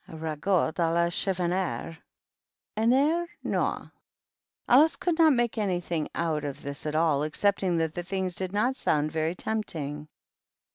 [0.09, 1.95] Ragout a la chiffonniere.
[2.75, 3.87] {Mitre nous.)
[4.67, 8.51] Alice could not make anything out of this at all, excepting that the things did
[8.51, 10.07] not sound very tempting.